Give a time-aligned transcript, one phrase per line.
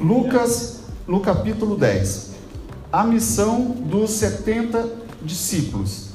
[0.00, 2.30] Lucas, no capítulo 10.
[2.90, 4.88] A missão dos 70
[5.22, 6.08] discípulos.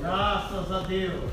[0.00, 1.32] Graças a Deus.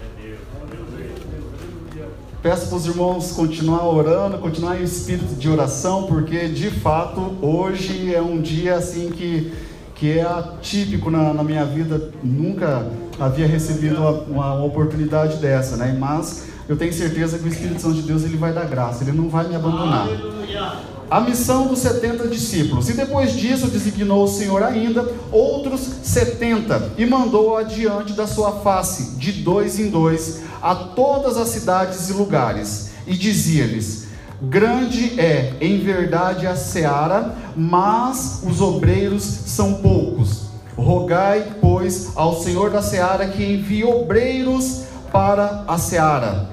[2.41, 8.15] Peço para os irmãos continuar orando, continuar em espírito de oração, porque de fato hoje
[8.15, 9.53] é um dia assim que,
[9.93, 12.11] que é atípico na, na minha vida.
[12.23, 15.93] Nunca havia recebido uma, uma, oportunidade dessa, né?
[15.99, 19.11] Mas eu tenho certeza que o Espírito Santo de Deus ele vai dar graça, ele
[19.11, 20.03] não vai me abandonar.
[20.03, 20.73] Aleluia.
[21.09, 22.87] A missão dos 70 discípulos.
[22.87, 29.17] E depois disso designou o Senhor ainda outros 70 e mandou adiante da sua face,
[29.17, 32.91] de dois em dois, a todas as cidades e lugares.
[33.07, 34.05] E dizia-lhes:
[34.39, 40.49] Grande é, em verdade, a seara, mas os obreiros são poucos.
[40.77, 46.49] Rogai, pois, ao Senhor da seara que envie obreiros para a seara.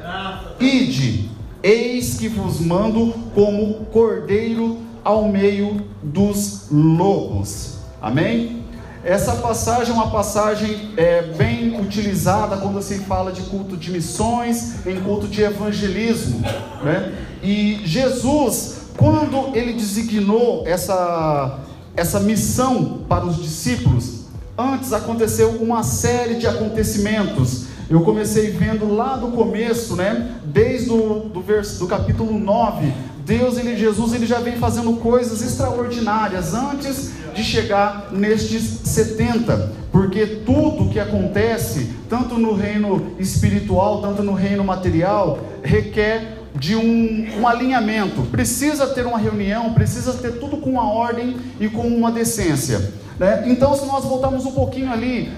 [0.59, 1.31] Ide,
[1.63, 7.79] eis que vos mando como cordeiro ao meio dos lobos.
[8.01, 8.65] Amém?
[9.05, 14.85] Essa passagem é uma passagem é, bem utilizada quando se fala de culto de missões,
[14.85, 16.41] em culto de evangelismo.
[16.83, 17.15] Né?
[17.41, 21.61] E Jesus, quando ele designou essa,
[21.97, 24.25] essa missão para os discípulos,
[24.59, 30.33] antes aconteceu uma série de acontecimentos eu comecei vendo lá do começo, né?
[30.45, 32.93] Desde o do, verso, do capítulo 9,
[33.25, 40.27] Deus, ele, Jesus, ele já vem fazendo coisas extraordinárias antes de chegar nestes 70, porque
[40.27, 47.47] tudo que acontece, tanto no reino espiritual, tanto no reino material, requer de um, um,
[47.47, 48.23] alinhamento.
[48.23, 52.93] Precisa ter uma reunião, precisa ter tudo com uma ordem e com uma decência.
[53.19, 53.45] Né?
[53.47, 55.31] Então, se nós voltarmos um pouquinho ali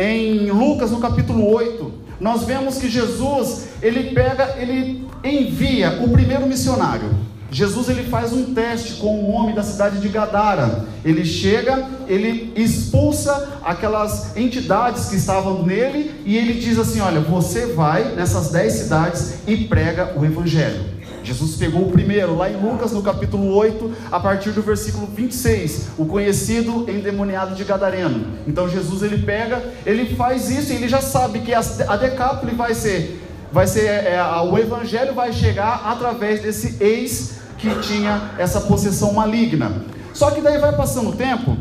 [0.00, 6.46] em Lucas, no capítulo 8, nós vemos que Jesus, ele pega, ele envia o primeiro
[6.46, 7.10] missionário.
[7.50, 10.84] Jesus ele faz um teste com um homem da cidade de Gadara.
[11.04, 17.66] Ele chega, ele expulsa aquelas entidades que estavam nele e ele diz assim: Olha, você
[17.66, 20.89] vai nessas dez cidades e prega o evangelho.
[21.22, 25.88] Jesus pegou o primeiro, lá em Lucas, no capítulo 8, a partir do versículo 26,
[25.98, 28.26] o conhecido endemoniado de Gadareno.
[28.46, 32.74] Então Jesus ele pega, ele faz isso ele já sabe que a, a decápole vai
[32.74, 33.22] ser,
[33.52, 39.12] vai ser é, é o evangelho vai chegar através desse ex que tinha essa possessão
[39.12, 39.84] maligna.
[40.14, 41.56] Só que daí vai passando o tempo,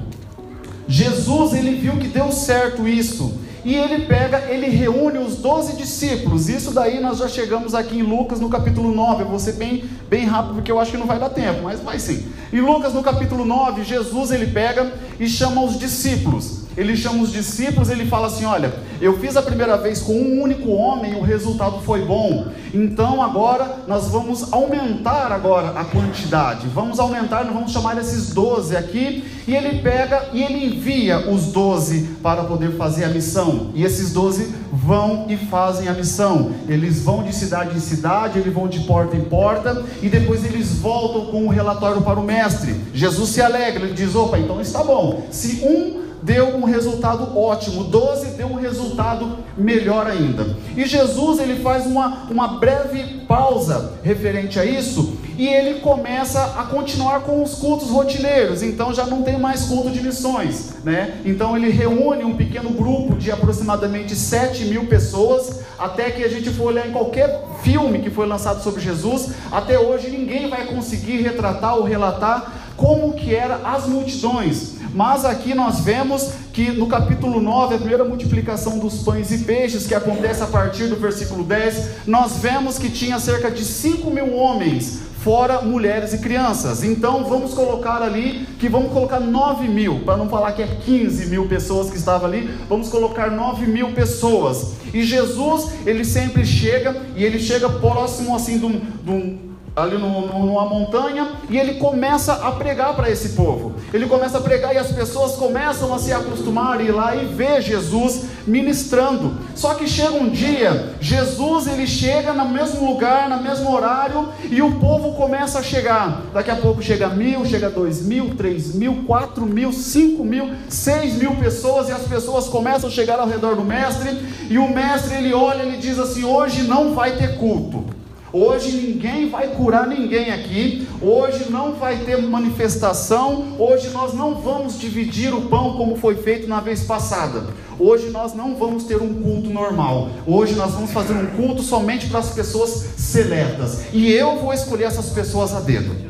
[0.88, 3.40] Jesus ele viu que deu certo isso.
[3.66, 6.48] E ele pega, ele reúne os doze discípulos.
[6.48, 9.24] Isso daí nós já chegamos aqui em Lucas no capítulo 9.
[9.24, 11.80] Eu vou ser bem, bem rápido porque eu acho que não vai dar tempo, mas
[11.80, 12.26] vai sim.
[12.54, 17.34] Em Lucas no capítulo 9, Jesus ele pega e chama os discípulos ele chama os
[17.34, 21.22] discípulos, ele fala assim: Olha, eu fiz a primeira vez com um único homem, o
[21.22, 22.48] resultado foi bom.
[22.74, 26.68] Então agora nós vamos aumentar agora a quantidade.
[26.68, 29.26] Vamos aumentar, nós vamos chamar esses doze aqui.
[29.46, 33.72] E ele pega e ele envia os doze para poder fazer a missão.
[33.76, 36.54] E esses doze vão e fazem a missão.
[36.68, 40.76] Eles vão de cidade em cidade, eles vão de porta em porta e depois eles
[40.76, 42.74] voltam com o relatório para o mestre.
[42.94, 45.24] Jesus se alegra, ele diz: opa, então está bom.
[45.30, 50.56] Se um deu um resultado ótimo, 12 deu um resultado melhor ainda.
[50.76, 56.64] E Jesus ele faz uma, uma breve pausa referente a isso e ele começa a
[56.64, 58.62] continuar com os cultos rotineiros.
[58.62, 61.22] Então já não tem mais culto de missões, né?
[61.24, 65.62] Então ele reúne um pequeno grupo de aproximadamente 7 mil pessoas.
[65.78, 69.80] Até que a gente for olhar em qualquer filme que foi lançado sobre Jesus, até
[69.80, 74.79] hoje ninguém vai conseguir retratar ou relatar como que era as multidões.
[74.94, 79.86] Mas aqui nós vemos que no capítulo 9, a primeira multiplicação dos pães e peixes,
[79.86, 84.34] que acontece a partir do versículo 10, nós vemos que tinha cerca de 5 mil
[84.34, 86.84] homens, fora mulheres e crianças.
[86.84, 91.28] Então vamos colocar ali que vamos colocar 9 mil, para não falar que é 15
[91.28, 94.74] mil pessoas que estavam ali, vamos colocar 9 mil pessoas.
[94.94, 100.46] E Jesus, ele sempre chega, e ele chega próximo assim de um, ali no, no,
[100.46, 103.74] numa montanha e ele começa a pregar para esse povo.
[103.94, 107.26] Ele começa a pregar e as pessoas começam a se acostumar a ir lá e
[107.26, 109.38] ver Jesus ministrando.
[109.56, 114.62] Só que chega um dia, Jesus ele chega no mesmo lugar, no mesmo horário e
[114.62, 116.24] o povo começa a chegar.
[116.34, 121.16] Daqui a pouco chega mil, chega dois mil, três mil, quatro mil, cinco mil, seis
[121.16, 124.10] mil pessoas e as pessoas começam a chegar ao redor do mestre
[124.50, 127.99] e o mestre ele olha e diz assim: hoje não vai ter culto.
[128.32, 130.88] Hoje ninguém vai curar ninguém aqui.
[131.02, 133.56] Hoje não vai ter manifestação.
[133.58, 137.48] Hoje nós não vamos dividir o pão como foi feito na vez passada.
[137.80, 140.10] Hoje nós não vamos ter um culto normal.
[140.28, 143.86] Hoje nós vamos fazer um culto somente para as pessoas seletas.
[143.94, 146.10] E eu vou escolher essas pessoas a dedo.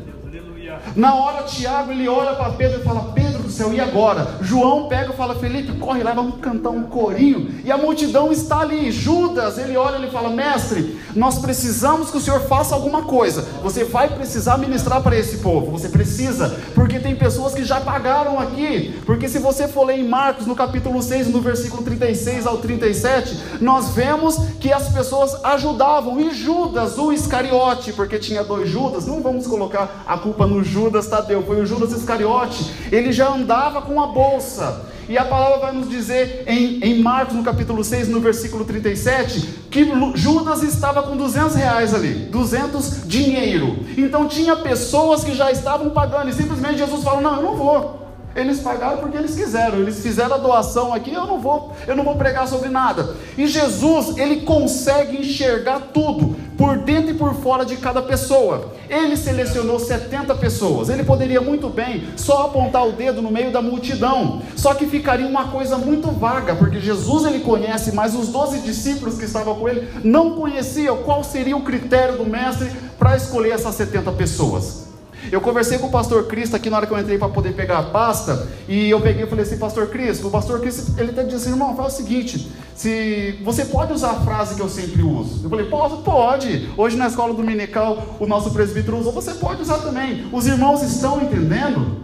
[0.96, 3.29] Na hora, Tiago ele olha para Pedro e fala: Pedro
[3.60, 4.38] céu, e agora?
[4.40, 7.60] João pega e fala: Felipe, corre lá, vamos cantar um corinho.
[7.62, 8.90] E a multidão está ali.
[8.90, 13.42] Judas, ele olha e fala: Mestre, nós precisamos que o senhor faça alguma coisa.
[13.62, 15.70] Você vai precisar ministrar para esse povo.
[15.72, 18.98] Você precisa, porque tem pessoas que já pagaram aqui.
[19.04, 23.60] Porque se você for ler em Marcos, no capítulo 6, no versículo 36 ao 37,
[23.60, 26.18] nós vemos que as pessoas ajudavam.
[26.20, 31.06] E Judas, o Iscariote, porque tinha dois Judas, não vamos colocar a culpa no Judas
[31.06, 32.70] Tadeu, foi o Judas Iscariote.
[32.90, 33.49] Ele já andava
[33.82, 34.86] com a bolsa.
[35.08, 39.40] E a palavra vai nos dizer em, em Marcos, no capítulo 6, no versículo 37,
[39.68, 43.76] que Judas estava com 200 reais ali, 200 dinheiro.
[43.98, 48.09] Então tinha pessoas que já estavam pagando, e simplesmente Jesus falou: Não, eu não vou.
[48.34, 52.04] Eles pagaram porque eles quiseram, eles fizeram a doação aqui, eu não vou, eu não
[52.04, 53.16] vou pregar sobre nada.
[53.36, 58.72] E Jesus, ele consegue enxergar tudo, por dentro e por fora de cada pessoa.
[58.88, 60.90] Ele selecionou 70 pessoas.
[60.90, 65.26] Ele poderia muito bem só apontar o dedo no meio da multidão, só que ficaria
[65.26, 69.68] uma coisa muito vaga, porque Jesus ele conhece, mas os 12 discípulos que estavam com
[69.68, 74.89] ele não conheciam qual seria o critério do mestre para escolher essas 70 pessoas.
[75.30, 77.78] Eu conversei com o pastor Cristo aqui na hora que eu entrei para poder pegar
[77.78, 81.36] a pasta, e eu peguei e falei assim, pastor Cristo, o pastor Cristo, ele disse
[81.36, 85.44] assim, irmão, fala o seguinte, se você pode usar a frase que eu sempre uso.
[85.44, 85.98] Eu falei, posso?
[85.98, 86.70] Pode.
[86.76, 90.26] Hoje na escola dominical, o nosso presbítero usou, você pode usar também.
[90.32, 91.98] Os irmãos estão entendendo?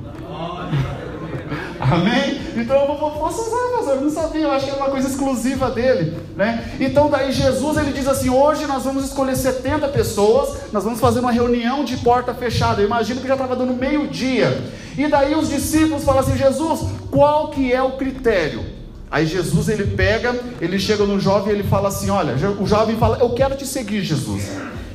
[1.80, 2.35] Amém?
[2.56, 5.08] Então eu vou, posso usar, pastor, eu não sabia, eu acho que é uma coisa
[5.08, 6.72] exclusiva dele, né?
[6.80, 11.20] Então daí Jesus ele diz assim: hoje nós vamos escolher 70 pessoas, nós vamos fazer
[11.20, 12.80] uma reunião de porta fechada.
[12.80, 14.64] Eu imagino que já estava dando meio-dia.
[14.96, 16.80] E daí os discípulos falam assim: Jesus,
[17.10, 18.64] qual que é o critério?
[19.10, 22.96] Aí Jesus ele pega, ele chega no jovem e ele fala assim: Olha, o jovem
[22.96, 24.50] fala, Eu quero te seguir, Jesus.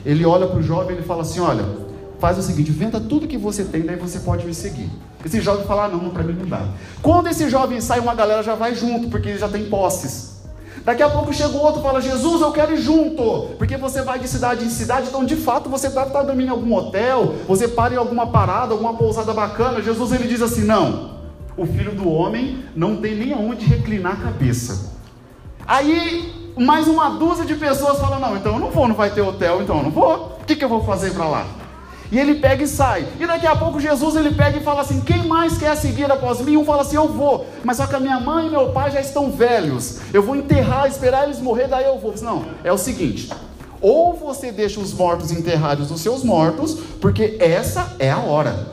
[0.05, 1.63] Ele olha para o jovem e ele fala assim: Olha,
[2.21, 4.87] faz o seguinte, venda tudo que você tem, daí você pode me seguir.
[5.25, 6.67] Esse jovem fala, ah, não, para mim não dá.
[7.01, 10.39] Quando esse jovem sai, uma galera já vai junto, porque ele já tem posses.
[10.85, 14.19] Daqui a pouco chega outro e fala, Jesus, eu quero ir junto, porque você vai
[14.19, 17.67] de cidade em cidade, então de fato você deve estar dormindo em algum hotel, você
[17.67, 19.81] para em alguma parada, alguma pousada bacana.
[19.81, 21.17] Jesus ele diz assim: não,
[21.57, 24.91] o filho do homem não tem nem aonde reclinar a cabeça.
[25.67, 29.21] Aí mais uma dúzia de pessoas falam: não, então eu não vou, não vai ter
[29.21, 30.37] hotel, então eu não vou.
[30.41, 31.60] O que, que eu vou fazer para lá?
[32.11, 33.07] E ele pega e sai.
[33.19, 36.41] E daqui a pouco Jesus ele pega e fala assim: Quem mais quer seguir após
[36.41, 36.57] mim?
[36.57, 37.45] Um fala assim: Eu vou.
[37.63, 39.99] Mas só que a minha mãe e meu pai já estão velhos.
[40.13, 42.13] Eu vou enterrar, esperar eles morrer, daí eu vou.
[42.21, 43.29] Não, é o seguinte:
[43.79, 48.67] ou você deixa os mortos enterrados os seus mortos, porque essa é a hora.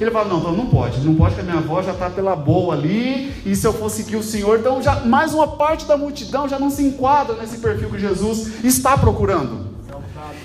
[0.00, 2.34] Ele fala: Não, então não pode, não pode, que a minha avó já está pela
[2.34, 5.96] boa ali, e se eu for seguir o Senhor, então já mais uma parte da
[5.98, 9.69] multidão já não se enquadra nesse perfil que Jesus está procurando.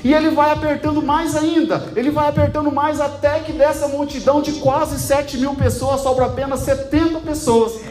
[0.03, 4.53] E ele vai apertando mais ainda, ele vai apertando mais até que dessa multidão de
[4.53, 7.81] quase 7 mil pessoas sobra apenas 70 pessoas.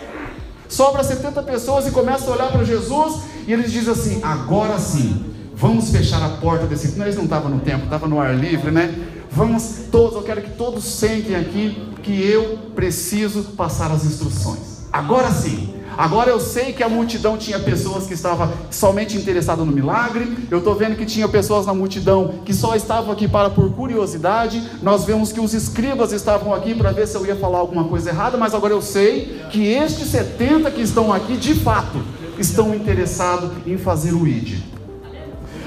[0.68, 5.24] Sobra 70 pessoas e começa a olhar para Jesus e eles dizem assim: agora sim,
[5.54, 6.96] vamos fechar a porta desse.
[6.96, 8.94] Não, eles não estavam no templo, estavam no ar livre, né?
[9.30, 14.86] Vamos todos, eu quero que todos sentem aqui que eu preciso passar as instruções.
[14.92, 19.72] Agora sim, Agora eu sei que a multidão tinha pessoas que estavam somente interessadas no
[19.72, 20.36] milagre.
[20.50, 24.62] Eu estou vendo que tinha pessoas na multidão que só estavam aqui para por curiosidade.
[24.82, 28.10] Nós vemos que os escribas estavam aqui para ver se eu ia falar alguma coisa
[28.10, 32.02] errada, mas agora eu sei que estes 70 que estão aqui, de fato,
[32.38, 34.74] estão interessados em fazer o ID.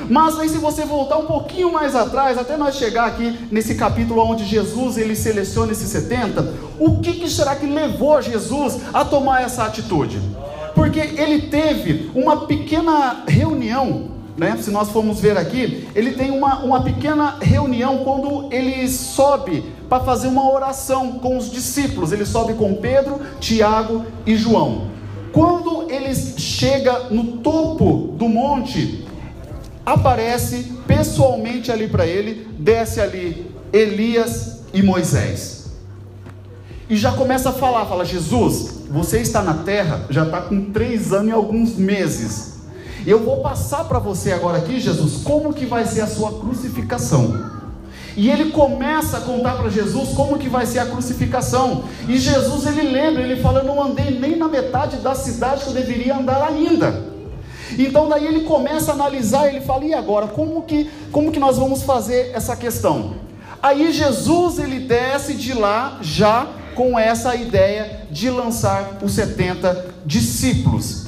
[0.09, 4.21] Mas aí se você voltar um pouquinho mais atrás, até nós chegar aqui nesse capítulo
[4.21, 9.41] onde Jesus ele seleciona esses 70, o que, que será que levou Jesus a tomar
[9.41, 10.19] essa atitude?
[10.75, 14.55] Porque ele teve uma pequena reunião né?
[14.61, 20.03] se nós formos ver aqui, ele tem uma, uma pequena reunião quando ele sobe para
[20.03, 22.11] fazer uma oração com os discípulos.
[22.11, 24.89] Ele sobe com Pedro, Tiago e João.
[25.33, 29.05] Quando ele chega no topo do monte,
[29.85, 35.56] aparece pessoalmente ali para ele, desce ali Elias e Moisés.
[36.89, 41.11] E já começa a falar, fala, Jesus, você está na terra, já está com três
[41.11, 42.57] anos e alguns meses.
[43.05, 47.57] Eu vou passar para você agora aqui, Jesus, como que vai ser a sua crucificação.
[48.15, 51.83] E ele começa a contar para Jesus como que vai ser a crucificação.
[52.07, 55.69] E Jesus ele lembra, ele fala: Eu não andei nem na metade da cidade que
[55.69, 57.05] eu deveria andar ainda.
[57.77, 61.57] Então daí ele começa a analisar, ele fala: "E agora, como que como que nós
[61.57, 63.13] vamos fazer essa questão?"
[63.61, 71.07] Aí Jesus ele desce de lá já com essa ideia de lançar os 70 discípulos.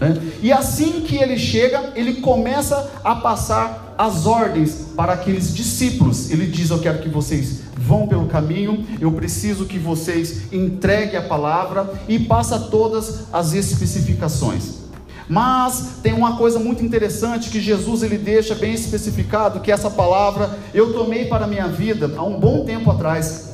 [0.00, 0.16] Né?
[0.42, 6.30] E assim que ele chega, ele começa a passar as ordens para aqueles discípulos.
[6.30, 11.22] Ele diz: Eu quero que vocês vão pelo caminho, eu preciso que vocês entreguem a
[11.22, 14.84] palavra e passa todas as especificações.
[15.28, 20.50] Mas tem uma coisa muito interessante que Jesus ele deixa bem especificado, que essa palavra
[20.72, 23.53] eu tomei para a minha vida há um bom tempo atrás.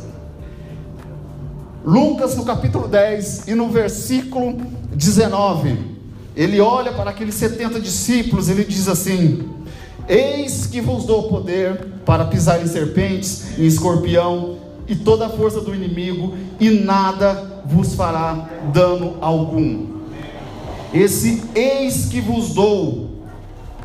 [1.85, 4.55] Lucas no capítulo 10 e no versículo
[4.93, 5.79] 19,
[6.37, 9.49] ele olha para aqueles 70 discípulos, ele diz assim:
[10.07, 15.61] Eis que vos dou poder para pisar em serpentes, em escorpião e toda a força
[15.61, 19.87] do inimigo, e nada vos fará dano algum.
[20.93, 23.09] Esse eis que vos dou.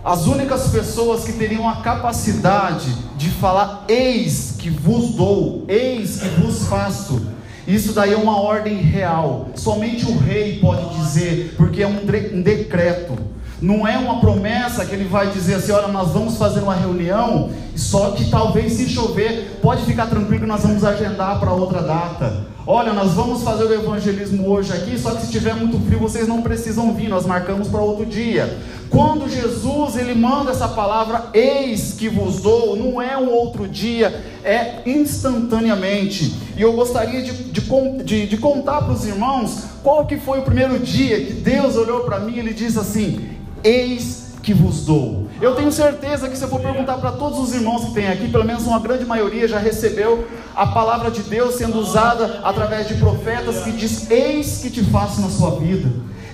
[0.04, 6.28] As únicas pessoas que teriam a capacidade de falar eis que vos dou, eis que
[6.42, 7.35] vos faço.
[7.68, 9.50] Isso daí é uma ordem real.
[9.56, 13.18] Somente o rei pode dizer, porque é um, de um decreto.
[13.62, 17.50] Não é uma promessa que ele vai dizer assim: olha, nós vamos fazer uma reunião,
[17.76, 22.55] só que talvez se chover, pode ficar tranquilo que nós vamos agendar para outra data.
[22.68, 26.28] Olha, nós vamos fazer o evangelismo hoje aqui, só que se tiver muito frio, vocês
[26.28, 28.58] não precisam vir, nós marcamos para outro dia.
[28.90, 34.08] Quando Jesus ele manda essa palavra, eis que vos dou, não é um outro dia,
[34.44, 36.34] é instantaneamente.
[36.58, 37.62] E eu gostaria de, de,
[38.04, 42.00] de, de contar para os irmãos qual que foi o primeiro dia que Deus olhou
[42.00, 43.30] para mim e ele diz assim:
[43.64, 45.28] Eis que vos dou.
[45.42, 48.28] Eu tenho certeza que se eu for perguntar para todos os irmãos que tem aqui,
[48.30, 52.94] pelo menos uma grande maioria já recebeu a palavra de Deus sendo usada através de
[52.94, 55.92] profetas que diz: Eis que te faço na sua vida,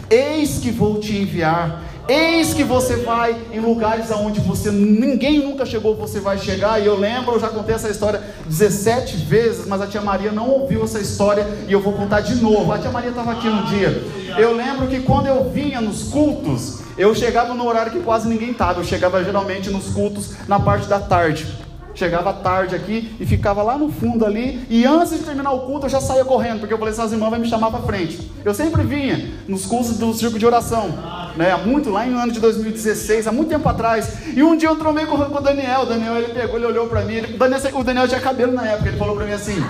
[0.10, 1.84] eis que vou te enviar.
[2.14, 6.78] Eis que você vai em lugares aonde você ninguém nunca chegou, você vai chegar.
[6.82, 10.50] E eu lembro, eu já contei essa história 17 vezes, mas a tia Maria não
[10.50, 12.70] ouviu essa história e eu vou contar de novo.
[12.74, 14.04] A tia Maria estava aqui no dia.
[14.38, 18.52] Eu lembro que quando eu vinha nos cultos, eu chegava no horário que quase ninguém
[18.52, 18.82] estava.
[18.82, 21.61] Eu chegava geralmente nos cultos na parte da tarde.
[21.94, 24.66] Chegava tarde aqui e ficava lá no fundo ali.
[24.70, 27.30] E antes de terminar o culto, eu já saía correndo, porque eu falei: essas irmãs
[27.30, 28.32] vão me chamar para frente.
[28.44, 30.90] Eu sempre vinha nos cursos do círculo de oração,
[31.36, 31.52] né?
[31.52, 34.28] Há muito, lá em ano de 2016, há muito tempo atrás.
[34.36, 35.82] E um dia eu tromei com o Daniel.
[35.82, 37.16] O Daniel ele pegou, ele olhou para mim.
[37.16, 38.90] Ele, o, Daniel, o Daniel tinha cabelo na época.
[38.90, 39.64] Ele falou para mim assim: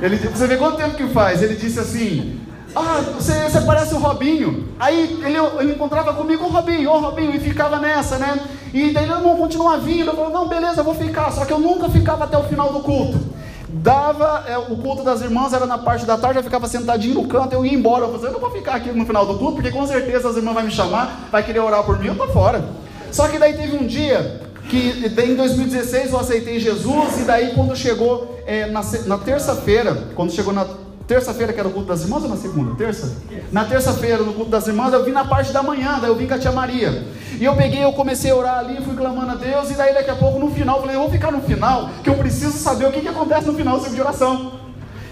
[0.00, 1.42] ele, Você vê quanto tempo que faz?
[1.42, 2.40] Ele disse assim:
[2.74, 4.68] ah, você, você parece o Robinho.
[4.78, 8.40] Aí ele, ele encontrava comigo o Robinho, o Robinho, e ficava nessa, né?
[8.72, 10.08] E daí ele não continua vindo.
[10.08, 11.30] Eu falei, não, beleza, eu vou ficar.
[11.30, 13.20] Só que eu nunca ficava até o final do culto.
[13.68, 17.26] Dava, é, o culto das irmãs era na parte da tarde, eu ficava sentadinho no
[17.26, 18.04] canto, eu ia embora.
[18.04, 20.36] Eu falei, eu não vou ficar aqui no final do culto, porque com certeza as
[20.36, 22.64] irmãs vão me chamar, vai querer orar por mim, eu tô fora.
[23.10, 27.74] Só que daí teve um dia que em 2016 eu aceitei Jesus, e daí quando
[27.74, 30.66] chegou é, na, na terça-feira, quando chegou na
[31.06, 32.74] terça-feira, que era o culto das irmãs, ou na segunda?
[32.74, 33.16] Terça?
[33.50, 36.26] Na terça-feira, no culto das irmãs, eu vim na parte da manhã, daí eu vim
[36.26, 37.06] com a tia Maria.
[37.40, 40.10] E eu peguei, eu comecei a orar ali, fui clamando a Deus, e daí daqui
[40.10, 42.86] a pouco, no final, eu falei, eu vou ficar no final, que eu preciso saber
[42.86, 44.52] o que, que acontece no final do serviço de oração.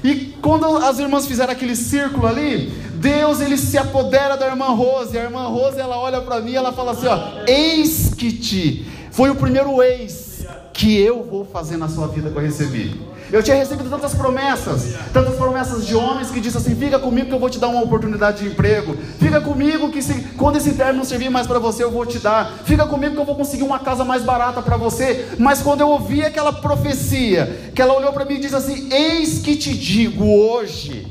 [0.03, 5.17] E quando as irmãs fizeram aquele círculo ali, Deus ele se apodera da irmã Rose,
[5.17, 9.31] a irmã Rose ela olha para mim, ela fala assim, ó, eis que te, foi
[9.31, 13.10] o primeiro eis que eu vou fazer na sua vida que eu recebi.
[13.33, 17.35] Eu tinha recebido tantas promessas, tantas promessas de homens que dizem assim: fica comigo que
[17.35, 18.97] eu vou te dar uma oportunidade de emprego.
[19.19, 22.19] Fica comigo que se, quando esse terno não servir mais para você, eu vou te
[22.19, 22.53] dar.
[22.65, 25.29] Fica comigo que eu vou conseguir uma casa mais barata para você.
[25.39, 29.39] Mas quando eu ouvi aquela profecia, que ela olhou para mim e disse assim: Eis
[29.39, 31.07] que te digo hoje,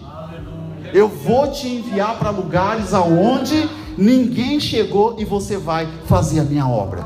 [0.93, 6.67] eu vou te enviar para lugares aonde ninguém chegou e você vai fazer a minha
[6.67, 7.01] obra.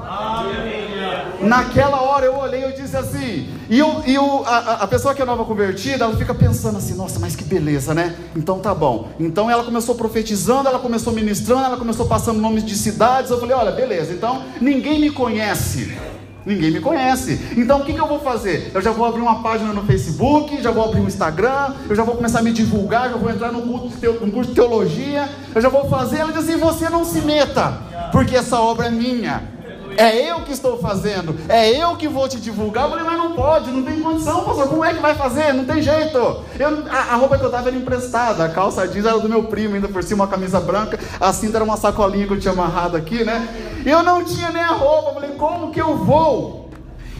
[1.47, 5.21] Naquela hora eu olhei e disse assim, e, eu, e eu, a, a, pessoa que
[5.21, 8.15] é nova convertida, ela fica pensando assim, nossa, mas que beleza, né?
[8.35, 9.09] Então tá bom.
[9.19, 13.31] Então ela começou profetizando, ela começou ministrando, ela começou passando nomes de cidades.
[13.31, 15.97] Eu falei, olha, beleza, então ninguém me conhece.
[16.45, 17.39] Ninguém me conhece.
[17.55, 18.71] Então o que, que eu vou fazer?
[18.73, 22.03] Eu já vou abrir uma página no Facebook, já vou abrir um Instagram, eu já
[22.03, 25.89] vou começar a me divulgar, já vou entrar no curso de, teologia, eu já vou
[25.89, 26.17] fazer.
[26.17, 27.79] Ela diz assim: você não se meta,
[28.11, 29.53] porque essa obra é minha.
[29.97, 32.85] É eu que estou fazendo, é eu que vou te divulgar.
[32.85, 34.67] Eu falei, mas não pode, não tem condição, pastor.
[34.67, 35.53] Como é que vai fazer?
[35.53, 36.17] Não tem jeito.
[36.59, 39.43] Eu, a, a, roupa que eu estava era emprestada, a calça jeans era do meu
[39.45, 42.53] primo, ainda por cima uma camisa branca, a cinta era uma sacolinha que eu tinha
[42.53, 43.47] amarrado aqui, né?
[43.85, 45.09] Eu não tinha nem a roupa.
[45.09, 46.63] Eu falei, como que eu vou?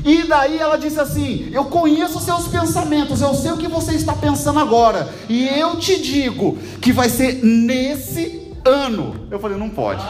[0.05, 3.93] E daí ela disse assim: Eu conheço os seus pensamentos, eu sei o que você
[3.93, 9.27] está pensando agora, e eu te digo que vai ser nesse ano.
[9.29, 10.01] Eu falei, não pode.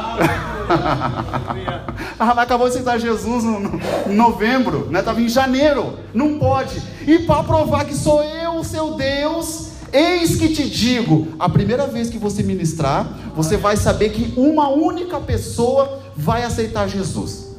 [2.20, 5.00] ah, acabou de aceitar Jesus no, no, em novembro, né?
[5.00, 6.00] Estava em janeiro.
[6.14, 6.82] Não pode.
[7.08, 11.88] E para provar que sou eu o seu Deus, eis que te digo: a primeira
[11.88, 17.54] vez que você ministrar, você vai saber que uma única pessoa vai aceitar Jesus.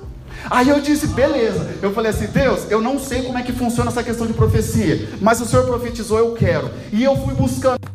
[0.50, 1.76] Aí eu disse, beleza.
[1.80, 5.08] Eu falei assim, Deus, eu não sei como é que funciona essa questão de profecia,
[5.20, 6.70] mas o Senhor profetizou, eu quero.
[6.92, 7.93] E eu fui buscando